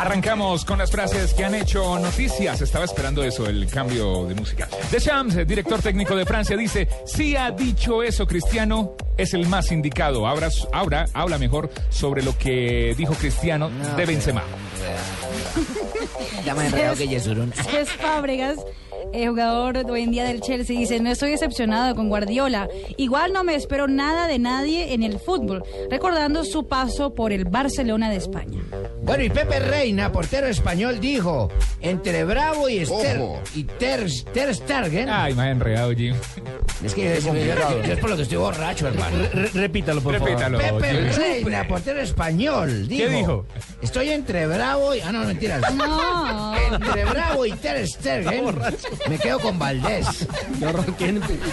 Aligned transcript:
Arrancamos 0.00 0.64
con 0.64 0.78
las 0.78 0.90
frases 0.90 1.34
que 1.34 1.44
han 1.44 1.54
hecho 1.54 1.98
noticias. 1.98 2.62
Estaba 2.62 2.86
esperando 2.86 3.22
eso, 3.22 3.46
el 3.46 3.66
cambio 3.68 4.24
de 4.24 4.34
música. 4.34 4.66
Deschamps, 4.90 5.46
director 5.46 5.82
técnico 5.82 6.16
de 6.16 6.24
Francia, 6.24 6.56
dice, 6.56 6.88
si 7.04 7.36
ha 7.36 7.50
dicho 7.50 8.02
eso 8.02 8.26
Cristiano, 8.26 8.94
es 9.18 9.34
el 9.34 9.46
más 9.46 9.70
indicado. 9.70 10.26
Ahora, 10.26 10.48
ahora 10.72 11.04
habla 11.12 11.36
mejor 11.36 11.68
sobre 11.90 12.22
lo 12.22 12.38
que 12.38 12.94
dijo 12.96 13.12
Cristiano 13.12 13.70
de 13.94 14.06
Benzema. 14.06 14.42
Ya 16.46 16.54
me 16.54 16.62
he 16.62 16.66
enredado 16.68 16.96
que 16.96 17.06
Yesurún. 17.06 17.52
Es 17.70 17.90
Fábregas, 17.90 18.56
el 19.12 19.28
jugador 19.30 19.78
hoy 19.90 20.02
en 20.02 20.10
día 20.10 20.24
del 20.24 20.40
Chelsea, 20.40 20.78
dice, 20.78 21.00
no 21.00 21.10
estoy 21.10 21.30
decepcionado 21.32 21.94
con 21.94 22.08
Guardiola. 22.08 22.68
Igual 22.96 23.32
no 23.32 23.44
me 23.44 23.54
espero 23.54 23.88
nada 23.88 24.26
de 24.26 24.38
nadie 24.38 24.92
en 24.94 25.02
el 25.02 25.18
fútbol, 25.18 25.62
recordando 25.90 26.44
su 26.44 26.66
paso 26.66 27.14
por 27.14 27.32
el 27.32 27.44
Barcelona 27.44 28.10
de 28.10 28.16
España. 28.16 28.60
Bueno, 29.02 29.24
y 29.24 29.30
Pepe 29.30 29.58
Reina, 29.60 30.12
portero 30.12 30.46
español, 30.46 31.00
dijo, 31.00 31.48
entre 31.80 32.24
Bravo 32.24 32.68
y, 32.68 32.84
Ster 32.84 33.18
Ojo. 33.18 33.40
y 33.54 33.64
Ter, 33.64 34.06
Ter 34.32 34.54
Stegen, 34.54 35.08
Ay, 35.08 35.34
me 35.34 35.42
ha 35.42 35.50
enredado, 35.50 35.90
Jim. 35.92 36.14
es 36.84 36.94
que 36.94 37.20
yo 37.20 37.34
es 37.34 37.98
por 37.98 38.10
lo 38.10 38.16
que 38.16 38.22
estoy 38.22 38.38
borracho, 38.38 38.88
hermano. 38.88 39.16
repítalo, 39.54 40.00
por 40.00 40.14
Repítalo. 40.14 40.58
Pepe 40.58 41.10
Jim. 41.12 41.16
Reina, 41.16 41.66
portero 41.66 42.00
español, 42.00 42.86
dijo, 42.86 43.10
dijo? 43.10 43.46
Estoy 43.82 44.10
entre 44.10 44.46
Bravo 44.46 44.94
y... 44.94 45.00
Ah, 45.00 45.12
no, 45.12 45.24
mentiras. 45.24 45.74
No. 45.74 46.54
Entre 46.56 47.04
Bravo 47.04 47.46
y 47.46 47.52
Ter 47.52 47.86
Stegen, 47.88 48.44
me 49.08 49.18
quedo 49.18 49.38
con 49.40 49.58
Valdés. 49.58 50.26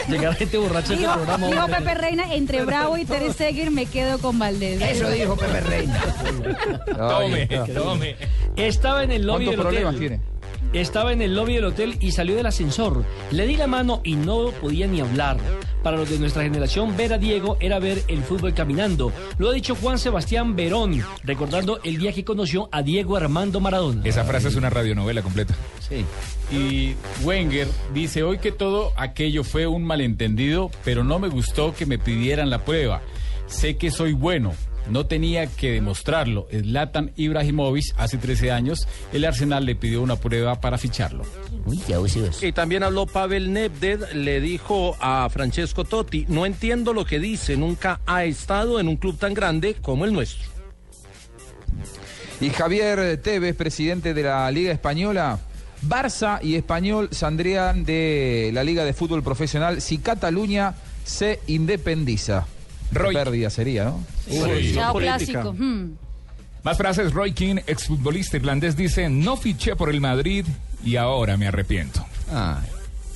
Llegar 0.08 0.36
gente 0.36 0.58
borracha 0.58 0.94
a 0.94 0.96
este 0.96 0.98
Dijo, 0.98 1.14
programa. 1.14 1.48
dijo. 1.48 1.68
Pepe 1.68 1.94
Reina, 1.96 2.34
entre 2.34 2.66
Bravo 2.66 2.98
y 2.98 3.06
Ter 3.06 3.32
Stegen 3.34 3.74
me 3.74 3.86
quedo 3.86 4.20
con 4.20 4.38
Valdés. 4.40 4.82
Eso 4.82 5.10
dijo 5.10 5.36
Pepe 5.36 5.62
Reina. 5.62 6.02
Tome, 6.96 7.48
tome. 7.74 8.16
Estaba 8.56 9.04
en 9.04 9.12
el 9.12 9.26
lobby 9.26 9.46
¿Cuántos 9.46 9.66
del 9.66 9.74
problemas 9.74 9.96
hotel. 9.96 10.08
tiene? 10.10 10.37
Estaba 10.74 11.14
en 11.14 11.22
el 11.22 11.34
lobby 11.34 11.56
del 11.56 11.66
hotel 11.66 11.98
y 12.00 12.12
salió 12.12 12.36
del 12.36 12.46
ascensor. 12.46 13.06
Le 13.32 13.48
di 13.48 13.56
la 13.56 13.68
mano 13.68 14.02
y 14.04 14.16
no 14.16 14.52
podía 14.52 14.86
ni 14.88 15.00
hablar. 15.00 15.38
Para 15.82 15.98
los 15.98 16.10
de 16.10 16.20
nuestra 16.20 16.44
generación, 16.44 16.98
ver 16.98 17.14
a 17.14 17.18
Diego 17.18 17.56
era 17.60 17.80
ver 17.80 18.04
el 18.08 18.22
fútbol 18.22 18.54
caminando. 18.54 19.14
Lo 19.38 19.50
ha 19.50 19.54
dicho 19.54 19.76
Juan 19.76 19.98
Sebastián 19.98 20.56
Verón, 20.56 21.02
recordando 21.24 21.80
el 21.84 21.98
día 21.98 22.12
que 22.12 22.26
conoció 22.26 22.68
a 22.72 22.84
Diego 22.84 23.16
Armando 23.16 23.62
Maradona. 23.62 24.02
Esa 24.04 24.26
frase 24.26 24.50
es 24.50 24.56
una 24.56 24.70
radionovela 24.70 25.22
completa. 25.22 25.56
Y 26.52 26.96
Wenger 27.24 27.68
dice 27.94 28.24
hoy 28.24 28.40
que 28.40 28.52
todo 28.52 28.92
aquello 28.98 29.44
fue 29.46 29.68
un 29.68 29.84
malentendido, 29.84 30.70
pero 30.84 31.04
no 31.04 31.20
me 31.20 31.30
gustó 31.30 31.74
que 31.74 31.86
me 31.86 31.98
pidieran 31.98 32.50
la 32.50 32.66
prueba. 32.66 33.02
Sé 33.46 33.78
que 33.78 33.90
soy 33.92 34.12
bueno, 34.12 34.54
no 34.90 35.06
tenía 35.06 35.48
que 35.48 35.72
demostrarlo. 35.72 36.48
Zlatan 36.52 37.12
Ibrahimovic, 37.16 37.94
hace 37.98 38.18
13 38.18 38.52
años, 38.52 38.88
el 39.14 39.26
Arsenal 39.26 39.66
le 39.66 39.76
pidió 39.76 40.02
una 40.02 40.16
prueba 40.16 40.60
para 40.60 40.78
ficharlo. 40.78 41.24
Uy. 41.66 41.82
Y 42.42 42.52
también 42.52 42.84
habló 42.84 43.06
Pavel 43.06 43.52
Nedved, 43.52 44.14
le 44.14 44.40
dijo 44.42 44.96
a 45.00 45.30
Francesco 45.30 45.84
Totti, 45.84 46.26
no 46.28 46.46
entiendo 46.46 46.94
lo 46.94 47.06
que 47.06 47.20
dice, 47.20 47.58
nunca 47.58 48.02
ha 48.06 48.24
estado 48.26 48.80
en 48.80 48.88
un 48.88 48.98
club 48.98 49.18
tan 49.18 49.34
grande 49.34 49.76
como 49.76 50.06
el 50.06 50.14
nuestro. 50.14 50.48
Y 52.40 52.50
Javier 52.50 53.18
Tevez, 53.22 53.56
presidente 53.56 54.14
de 54.14 54.24
la 54.24 54.50
Liga 54.52 54.72
Española. 54.72 55.40
Barça 55.82 56.40
y 56.42 56.56
Español 56.56 57.10
saldrían 57.12 57.84
de 57.84 58.52
la 58.54 58.64
Liga 58.64 58.84
de 58.84 58.94
Fútbol 58.94 59.24
Profesional 59.24 59.82
si 59.82 60.00
Cataluña 60.00 60.76
se 61.04 61.40
independiza. 61.48 62.48
Roy. 62.92 63.16
Qué 63.16 63.20
pérdida 63.24 63.50
sería, 63.50 63.86
¿no? 63.86 64.04
Chao 64.74 64.96
clásico. 64.96 65.54
Hmm. 65.54 65.96
Más 66.64 66.78
frases. 66.78 67.14
Roy 67.14 67.34
King, 67.34 67.58
exfutbolista 67.68 68.38
irlandés, 68.38 68.76
dice, 68.76 69.10
no 69.10 69.38
fiché 69.38 69.76
por 69.76 69.90
el 69.90 70.02
Madrid 70.02 70.46
y 70.84 70.96
ahora 70.98 71.38
me 71.38 71.48
arrepiento. 71.48 72.06
Ah, 72.32 72.62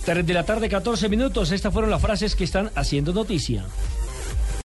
Tres 0.05 0.25
de 0.25 0.33
la 0.33 0.43
tarde, 0.43 0.67
14 0.67 1.09
minutos. 1.09 1.51
Estas 1.51 1.71
fueron 1.71 1.91
las 1.91 2.01
frases 2.01 2.35
que 2.35 2.43
están 2.43 2.71
haciendo 2.75 3.13
noticia. 3.13 3.65